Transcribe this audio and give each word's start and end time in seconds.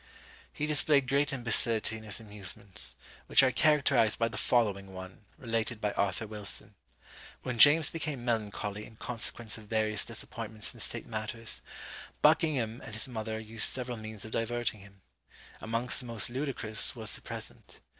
'"He 0.51 0.65
displayed 0.65 1.07
great 1.07 1.31
imbecility 1.31 1.95
in 1.95 2.03
his 2.05 2.19
amusements, 2.19 2.95
which 3.27 3.43
are 3.43 3.51
characterised 3.51 4.17
by 4.17 4.29
the 4.29 4.35
following 4.35 4.93
one, 4.95 5.25
related 5.37 5.79
by 5.79 5.91
Arthur 5.91 6.25
Wilson: 6.25 6.73
When 7.43 7.59
James 7.59 7.91
became 7.91 8.25
melancholy 8.25 8.83
in 8.87 8.95
consequence 8.95 9.59
of 9.59 9.65
various 9.67 10.03
disappointments 10.03 10.73
in 10.73 10.79
state 10.79 11.05
matters, 11.05 11.61
Buckingham 12.23 12.81
and 12.83 12.95
his 12.95 13.07
mother 13.07 13.39
used 13.39 13.69
several 13.69 13.97
means 13.97 14.25
of 14.25 14.31
diverting 14.31 14.79
him. 14.79 15.03
Amongst 15.61 15.99
the 15.99 16.07
most 16.07 16.31
ludicrous 16.31 16.95
was 16.95 17.13
the 17.13 17.21
present. 17.21 17.79